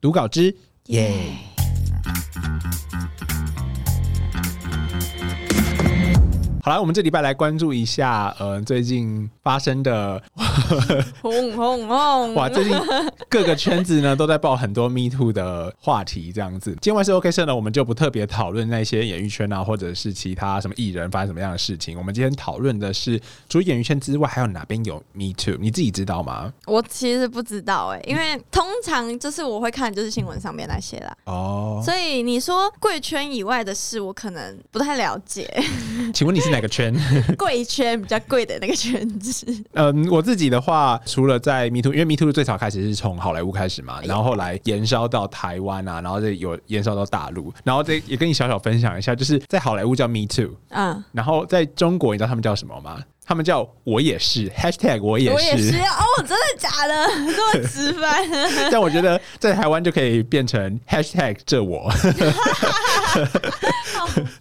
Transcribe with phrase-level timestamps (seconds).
[0.00, 0.54] 读稿之
[0.86, 1.12] 耶。
[6.62, 10.22] 好了，我们这礼拜来关注一下，呃，最近发生的，
[11.22, 12.34] 轰轰轰！
[12.34, 12.74] 哇，最近
[13.30, 16.76] 各个圈子呢都在报很多 Me Too 的话题，这样子。
[16.82, 21.96] 今晚是 OK 社呢，我们就不特别讨论那些演艺圈啊，或者是其他什么艺人发生什么样的事情。
[21.96, 25.56] 我们今天讨论的是，除了演艺圈之外，还有哪边有 Me Too？
[25.58, 26.52] 你自己知道吗？
[26.66, 31.16] 我其实不知道哎，因为通常就是我会看就是新闻上面那些啦。
[31.24, 35.48] 哦，所以你说贵圈以外的事，我可能不太了解。
[36.12, 36.58] 请问你是哪？
[36.58, 36.92] 哪个圈？
[37.38, 39.37] 贵圈比较贵的那个圈子。
[39.74, 52.98] 嗯，我自己的话，除了在 Me Too，因为 Me Too 最早开始是从好莱坞开始嘛，然后后来延烧到台湾啊，然后这有延烧到大陆，然后这也跟你小小分享一下，就是在好莱坞叫 Me Too，嗯，然后在中国，你知道他们叫什么吗？
[53.26, 55.76] 他们叫我也是 #hashtag 我也是。
[55.76, 57.06] 哦，真的假的？
[57.36, 58.26] 这么直白？
[58.72, 61.96] 但我觉得在台湾就可以变成 #hashtag 这我，好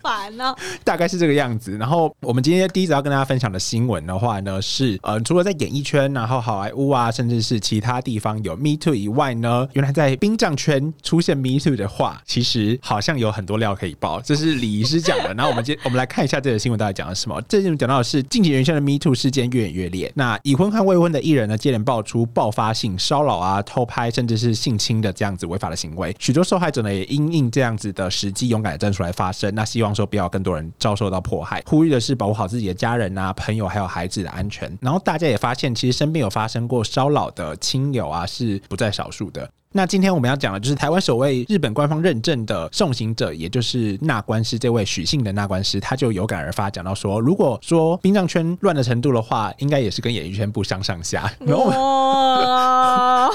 [0.02, 0.56] 烦哦。
[0.86, 1.78] 大概是这个样子。
[1.78, 14.22] 然后我们今天第一则要跟大家分享的新闻的话呢，是呃，除了在演艺圈，然后好莱坞啊，甚至是其他地方有 Me Too 以外呢，原来在殡葬圈出现 Me Too 的话，其实好像有很多料可以爆。
[14.22, 15.34] 这是李医师讲的。
[15.36, 17.42] 然后我们今我们来看一下这个新闻到底讲了什么。
[17.50, 18.78] 这新闻讲到的是近期原先。
[18.78, 26.16] Me Too 事件越演越烈，那已婚和未婚的艺人呢，接连爆出爆发性骚扰啊、偷拍，甚至是性侵的这样子违法的行为。
[26.20, 29.54] 许多受害者呢，也因应这样子的时机，勇敢的站出来发声。
[29.58, 34.72] 那希望说不要更多人遭受到迫害，呼吁的是保护好自己的家人啊、朋友还有孩子的安全。
[34.80, 39.50] 然后大家也发现，其实身边有发生过骚扰的亲友啊，是不在少数的。
[39.74, 51.30] 那今天我们要讲的，就是台湾首位日本官方认证的送行者，也就是纳官师这位许姓的纳官师，他就有感而发，讲到说，如果说殡葬圈乱的程度的话，应该也是跟演艺圈不相上下。
[51.46, 53.30] 哇！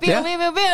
[0.00, 0.66] 变变变变！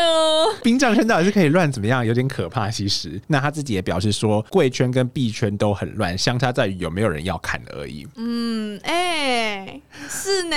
[0.62, 2.06] 殡葬圈到底是可以乱怎么样？
[2.06, 2.70] 有点可怕。
[2.70, 8.06] 其实，那他自己也表示说，贵圈跟币圈都很乱，相差在于有没有人要看而已。
[8.16, 10.56] 嗯，哎，是呢。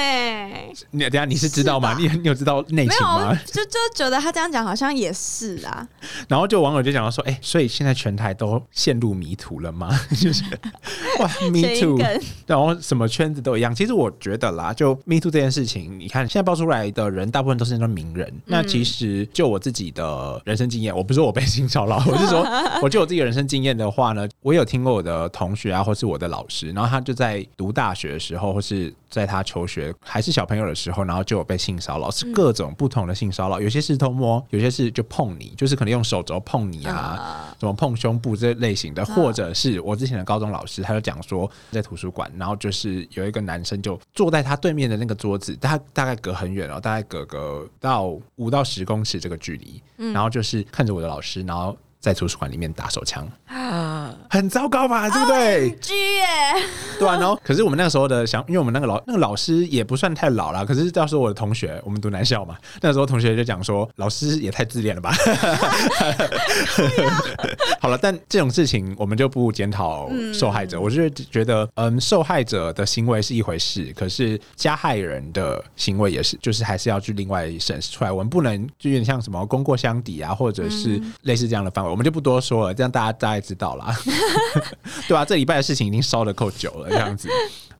[0.91, 1.95] 你等下你是知道吗？
[1.97, 3.35] 你你有知道内情吗？
[3.45, 4.34] 就就觉得他。
[4.35, 5.87] 这样讲好像也是啊，
[6.27, 9.89] 然后就网友就讲到说，哎，所以现在全台都陷入迷途了吗？
[10.21, 10.43] 就是
[11.19, 11.97] 哇，me too，
[12.45, 13.73] 然后什么圈子都一样。
[13.73, 18.29] 其实我觉得啦，就 me too 这件事情，你看现在爆出来的人，大部分都是那种名人。
[18.43, 22.45] 那其实就我自己的人生经验，我不是说我被性骚扰，我是说，
[22.81, 34.45] 我就我自己人生经验的话呢，我有听过我的同学啊，或是我的老师，然后他就在读大学的时候，或是在他求学还是小朋友的时候，然后就有被性骚扰，是各种不同的性骚扰，有些是偷摸。
[34.49, 51.73] 有些是就碰你，就是可能用手肘碰你啊，什么碰胸部这类型的，或者是我之前的高中老师，他就讲说在图书馆，然后就是有一个男生就坐在他对面的那个桌子，他大概隔很远哦，大概隔个到五到十公尺这个距离，然后就是看着我的老师，然后。
[52.05, 55.09] 在图书馆里面打手枪啊，很糟糕吧？
[55.09, 56.23] 对不对狙耶，
[56.99, 57.17] 对啊。
[57.17, 65.15] 然后，可是我们那个时候的想，因为我们那个老那个老师也不算太老了，可是到时候我的同学，我们读男校嘛，那时候同学就讲说，老师也太自恋了吧。
[67.81, 70.79] 好了，但这种事情我们就不检讨受害者。
[70.79, 78.11] 我是觉得，嗯，受害者的行为是一回事，可是加害人的行为也是，就是还是要去另外审视出来。
[78.11, 81.94] 我们不能就有点像什么功过相抵啊，或者是类似这样的范围。
[81.95, 83.85] 我们就不多说了，这样大家大概知道了，
[85.07, 85.23] 对吧？
[85.23, 87.29] 这礼拜的事情已经烧的够久了，这样子。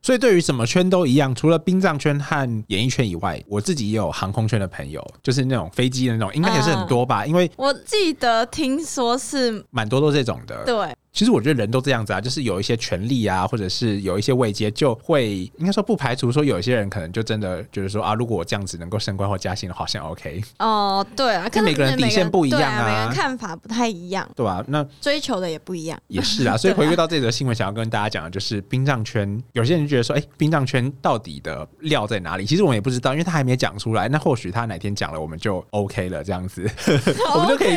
[0.00, 7.26] 所以对于什么圈都一样，除了殡葬圈和演艺圈以外，我自己也有航空圈的朋友，就是那种飞机的那种，应该也是很多吧？
[7.26, 10.95] 因为我记得听说是蛮多都这种的，对。
[11.16, 20.42] 其实我觉得人都这样子啊，就是有一些权利啊，或者是有一些位阶，就会应该说不排除说有一些人可能就真的就是说啊，如果我这样子能够升官或加薪的好像 OK。
[20.60, 24.62] 哦，对啊，跟每个人底线不一样啊，每个人看法不太一样，对吧？
[24.68, 26.54] 那追求的也不一样，也是啊。
[26.58, 32.44] 所以回归到这则新闻，想要跟大家讲的就是殡葬圈，有些人觉得说，哎，殡葬圈到底的料在哪里？
[32.44, 34.06] 其实我们也不知道，因为他还没讲出来。
[34.06, 36.70] 那或许他哪天讲了，我们就 OK 了，这样子，
[37.34, 37.74] 我们就可以，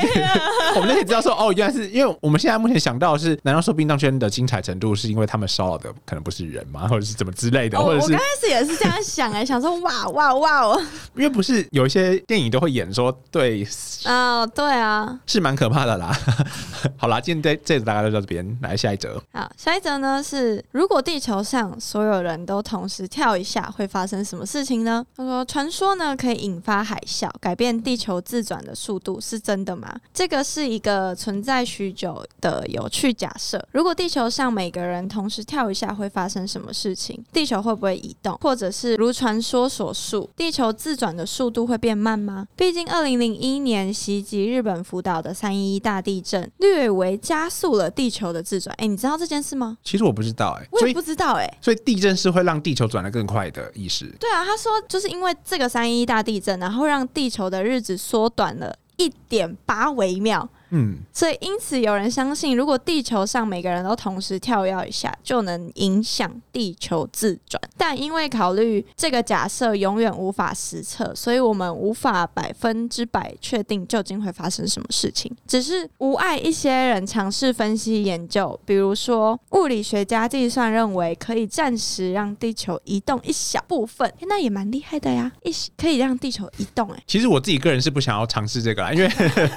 [0.75, 4.09] 我们就可以知道说，哦，原来是因为我们现在目前想到的是，难道说殡葬圈？
[4.19, 7.79] 的精彩程度是因为他们骚扰的可能不是人吗，或者是怎么之类的？
[7.79, 10.81] 或者是我刚开始也是这样想哎，想说哇哇哇哦，
[11.15, 13.65] 因为不是有一些电影都会演说对
[14.03, 16.11] 啊，对啊，是蛮可怕的啦。
[16.97, 19.21] 好啦，今天这这大概就到这边，来下一则。
[19.31, 25.05] 好，下一则呢是如果地球上所有人都同时跳一下，会发生什么事情呢？
[25.15, 29.95] 他说，传说呢可以引发海啸，改变地球自转的速度，是真的吗？
[30.13, 37.21] 这个是一个存在许久的有趣假设，如果地球上每个人同时跳一下，会发生什么事情？
[37.33, 38.37] 地球会不会移动？
[38.39, 42.47] 或者是如传说所述，地球自转的速度会变慢吗？
[42.55, 48.73] 毕竟，二零零一年袭击日本福岛的三一一大地震，略微加速了地球的自转。
[48.77, 49.77] 哎，你知道这件事吗？
[49.83, 54.05] 其实我不知道，哎，我也不知道，哎，所以地震是会让地球转得更快的意思。
[54.17, 60.47] 对啊，他说就是因为这个三一一大地震，然后让地球的日子缩短了一点八微秒。
[60.71, 67.59] 嗯，所以因此有人相信，如果地球上每个人都同时跳跃一下，就能影响地球自转。
[67.75, 75.35] 但因为考虑这个假设永远无法实测，所以我们无法百分之百确定究竟会发生什么事情。
[75.47, 86.87] 只是无碍一些人尝试分析研究，比如说物理学家计算认为可以暂时让地球移动一小部分， 那也蛮厉害的呀，一可以让地球移动。
[86.91, 89.09] 哎，其实我自己个人是不想要尝试这个啦，因为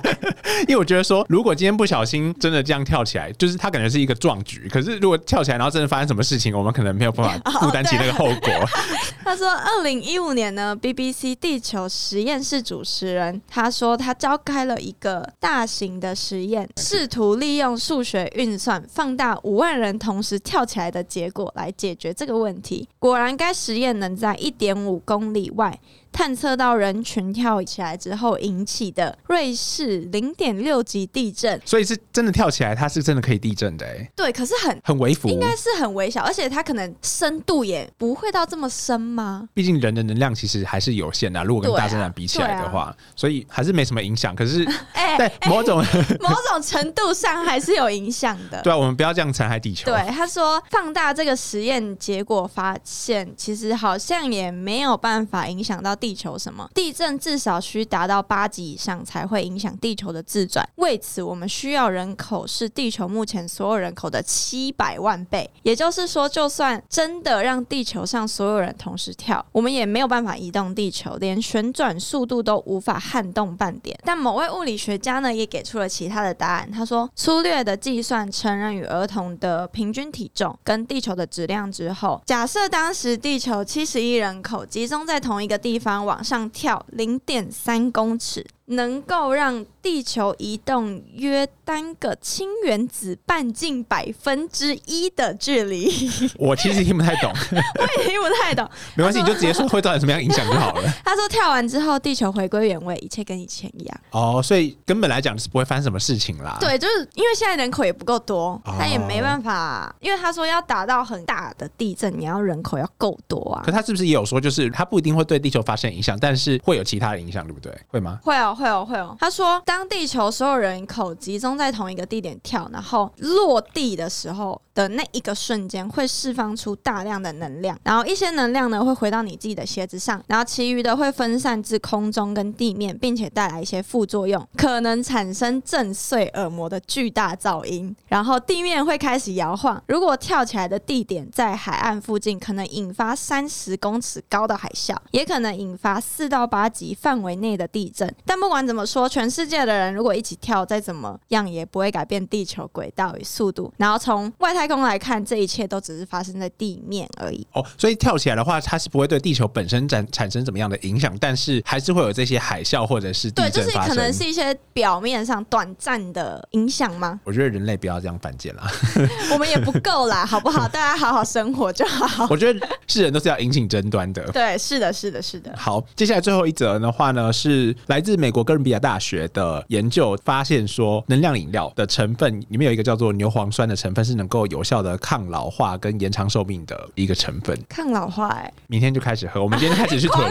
[0.68, 1.01] 因为我觉得。
[1.02, 4.68] 说如果今天不小心真的这样跳起来，就是他感觉是一个壮举。
[4.70, 8.68] 可是如果跳起来，然后真的发生什么事情，我们可能没有办法 负担起那个后果。
[9.24, 22.88] 他说，二零一五年呢，BBC 地球实验室主持人他说，他召开了一个大型的实验，试图利用数学运算放大五万人同时跳起来的结果来解决这个问题。
[22.98, 25.78] 果然，该实验能在一点五公里外。
[26.12, 34.10] 探测到人群跳起来之后引起的瑞士零点六级地震，所以是真的跳起来，它是真的可以地震的哎。
[34.14, 39.48] 对，可是很很微幅，应该是很微小，而且它可能深度也不会到这么深吗？
[39.54, 44.36] 毕竟人的能量其实还是有限的，如果跟大自然比起来的话，所以还是没什么影响。
[44.36, 45.78] 可是， 哎，对某种
[46.20, 48.60] 某种程度上还是有影响的。
[48.60, 49.90] 对啊，我们不要这样残害地球。
[49.90, 55.96] 对，他说放大这个实验结果，发现其实好像也没有办法影响到。
[56.02, 60.68] 地球什么地震至少需达到八级以上才会影响地球的自转。
[60.82, 65.48] 为此，我们需要人口是地球目前所有人口的七百万倍。
[65.62, 73.96] 也就是说，就算真的让地球上所有人同时跳，我们也没有办法移动地球，连旋转速度都无法撼动半点。
[74.04, 76.68] 但某位物理学家呢，也给出了其他的答案。
[76.68, 85.92] 他说，粗略的计算成人与儿童的平均体重跟地球的质量之后，假设当时地球七十亿人口集中在同一个地方。
[86.02, 88.46] 往上跳零点三公尺。
[88.66, 95.90] 能够让地球移动约单个氢原子半径百分之一的距离，
[96.38, 98.68] 我其实听不太懂，我也听不太懂。
[98.94, 100.92] 没关系，你就直接说会造成什么样影响就好了。
[101.04, 104.00] 他说跳完之后，地球回归原位，一切跟以前一样。
[104.10, 106.56] 哦，所以根本来讲是不会发生什么事情啦。
[106.60, 109.94] 对，就是因为现在人口也不够多，他也没办法。
[110.00, 113.62] 因为他说要达到很大的地震，你要人口要够多啊。
[113.64, 117.72] 可他是不是也有说，就是他不一定会对地球发生影响，但是会有其他的影响，对不对？
[117.88, 118.18] 会吗？
[118.22, 118.51] 会哦。
[118.54, 119.16] 会哦，会哦。
[119.18, 124.60] 他说，当地球所有人口集中在同一个地点跳，然后落地的时候。
[124.74, 139.82] 的那一个瞬间会释放出大量的能量，然后一些能量呢会回到你自己的鞋子上，然后其余的会分散至空中跟地面，并且带来一些副作用，可能产生震碎耳膜的巨大噪音，然后地面会开始摇晃。
[139.86, 148.12] 如果跳起来的地点在海岸附近，可能引发三十公尺高的海啸，也可能引发四到八级范围内的地震。
[148.24, 153.72] 但不管怎么说，全世界的人如果一起跳，再怎么样也不会改变地球轨道与速度。
[153.76, 157.44] 然后从外太太空来看，这一切都只是发生在地面而已。
[157.52, 167.18] 哦，所以跳起来的话，它是不会对地球本身产产生怎么样的影响，但是还是会有这些海啸或者是对，就是可能是一些表面上短暂的影响吗？
[167.24, 168.70] 我觉得人类不要这样犯贱啦，
[169.34, 170.68] 我们也不够啦， 好不好？
[170.68, 172.28] 大家好好生活就好。
[172.30, 174.22] 我觉得是人都是要引起争端的。
[174.30, 175.52] 对，是的，是的，是的。
[175.56, 184.92] 好，接下来最后一则的话呢，是来自美国哥伦比亚大学的研究发现说，能量饮料的成分里面有一个叫做牛磺酸的成分，是能够有效的。
[184.98, 187.58] 抗老化跟延长寿命的一个成分。
[187.68, 189.42] 抗老化，哎，明天就开始喝。
[189.42, 190.30] 我们今天开始去囤。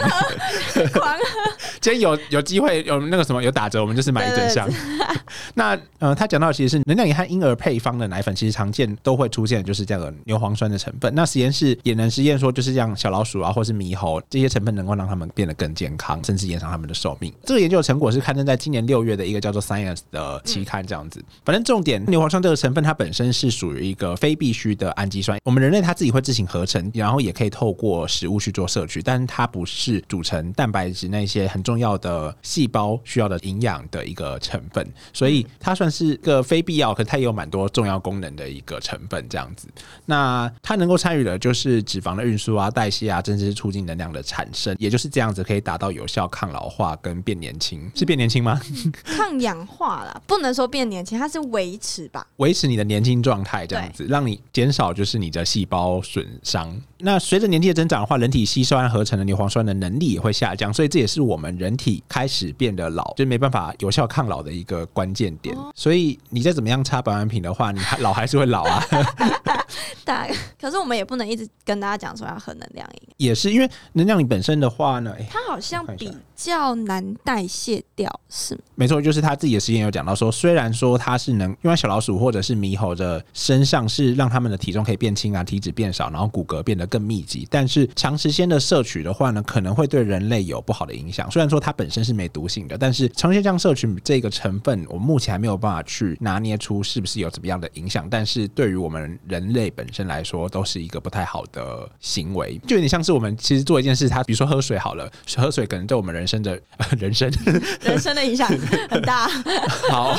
[1.80, 4.68] 今天有有机会有那个什么有打折，我们就是买一整箱。
[5.54, 11.12] 那呃，他讲到其实是能量饮和婴儿配方的奶粉，其实常见都会出现就是这样的牛磺酸的成分。
[11.14, 17.32] 那实验室也能实验说，就是像小老鼠啊，或是猕猴这些成分能够让他们变得更健康，甚至延长他们的寿命。
[17.44, 21.22] 这个研究成果是刊登在今年六月的一个叫做《Science》的期刊，这样子。
[21.44, 24.11] 反正重点，牛磺酸这个成分它本身是属于一个。
[24.12, 25.38] 个非必需的氨基酸。
[25.44, 39.68] 我们人类它自己会自行合成，然后也可以透过食物去做摄取，但是它不是组成蛋白质那些很重要的细胞需要的营养的一个成分，所以它算是个非必要，可它也有蛮多重要功能的一个成分这样子。
[40.06, 47.90] 那它能够参与的就是脂肪的运输啊、代谢啊，甚至是促进能量的产生，也就是这样子可以达到有效抗老化跟变年轻。
[47.94, 48.60] 是变年轻吗？
[49.04, 52.26] 抗氧化啦，不能说变年轻，它是维持吧。
[52.36, 56.74] 维持你的年轻状态，这样子让你减少就是你的细胞损伤。
[56.98, 65.56] 那随着年纪的增长的话，人体吸收和合成的牛磺酸的能力也会下降，所以这也是我们人体开始变得老，就没办法有效抗老的一个关键点。
[65.74, 68.84] 所以你再怎么样擦保养品的话，你还老还是会老啊。
[70.04, 70.26] 大，
[70.60, 76.12] 可是我们也不能一直跟大家讲说要喝能量饮，也是因为能量饮本身的话呢，它好像比
[76.44, 91.30] 较难代谢掉，是没错，就是他自己的实验有讲到说，虽然说它是能因为小老鼠或者是猕猴的身上是让他们的体重可以变轻啊，体脂变少，然后骨骼变得更密集，但是长时间的摄取的话呢，可能会对人类有不好的影响。
[91.30, 98.08] 虽然说它本身是没毒性的，但是长时间这样摄取这个成分，我们目前还没有办法去拿捏出是不是有怎么样的影响。
[98.10, 106.58] 但是对于我们人类本身来说，都是一个不太好的行为，就有点像是我们其实做一件事，它比如说喝水好了，喝水可能对我们人生的
[106.98, 107.30] 人生
[107.84, 108.48] 人生的影响
[108.88, 109.28] 很大。
[109.90, 110.18] 好，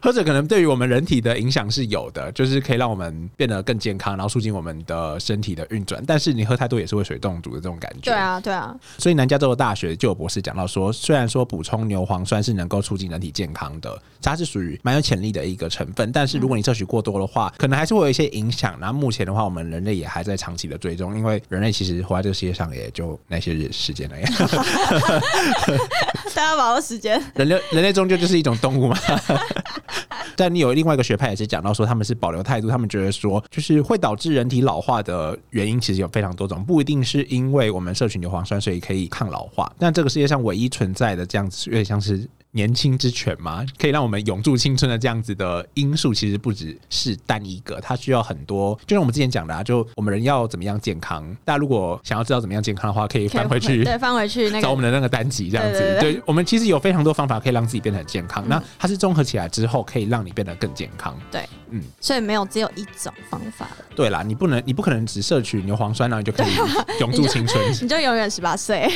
[0.00, 6.02] 喝水可能对于我们人体的影响是有的，就是可以让我们变得更健康，然后促进我们的身体的运转。
[6.06, 8.12] 但是你喝太多也是会水中毒的这种感觉。
[8.12, 8.74] 对啊，对啊。
[8.98, 16.12] 所以南加州的大学就有博士讲到说，虽然说补充牛磺酸是能够促进人体健康的，它是属于蛮有潜力的一个成分。
[16.12, 18.76] 但是如果你摄取过多的话，可能还是会有一些影响。
[18.80, 24.28] 那目前的话，我们人类也还在长期的追踪，因为人类其实活在这个世界上也就那些日时间了呀。
[26.34, 28.96] 大家把握时间，人类人类终究就是一种动物嘛。
[30.36, 39.70] 但你有另外一个学派也是讲到说，他们是保留态度，他们觉得说，就是会导致人体老化的原因其实有非常多种，不一定是因为我们摄取牛磺酸所以可以抗老化。
[39.78, 42.28] 但这个世界上唯一存在的这样子，有点像是。
[42.58, 48.74] 年轻之泉嘛，可以让我们永驻青春的这样子的因素，其实不只是单一个，它需要很多。
[48.84, 51.24] 就像我们之前讲的啊，就我们人要怎么样健康？
[51.44, 55.98] 大家如果想要知道怎么样健康的话，可以翻回去，对，翻回去找我们的那个单集这样子。
[56.00, 58.44] 对，我们其实有非常多方法可以让自己变得很健康。
[58.48, 61.16] 那它是综合起来之后，可以让你变得更健康。
[61.30, 63.68] 对，嗯，所以没有只有一种方法。
[63.94, 66.52] 对啦，你不能，你不可能只摄取牛磺酸，然后你就可以
[66.98, 68.88] 永驻青春， 你就永远十八岁。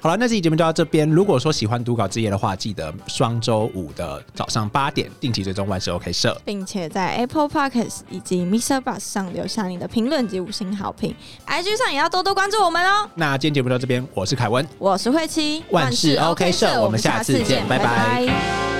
[0.00, 1.08] 好了，那这期节目就到这边。
[1.08, 3.68] 如果说喜欢读稿之夜的话，记得双周。
[3.74, 8.80] 五的早上八点，定期追踪万事 OK 社，并且在 Apple Podcasts 以及 Mr.
[8.80, 11.14] Bus 上留下你的评论及五星好评。
[11.46, 13.08] IG 上也要多多关注我们哦。
[13.14, 18.77] 那今天节目到这边，我是凯文，我是慧琪，万事 OK 社，我们下次见，拜拜。